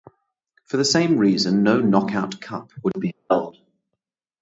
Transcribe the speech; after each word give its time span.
For 0.65 0.77
the 0.77 0.83
same 0.83 1.19
reason 1.19 1.61
no 1.61 1.79
Knockout 1.79 2.41
Cup 2.41 2.71
would 2.81 2.99
be 2.99 3.13
held. 3.29 3.57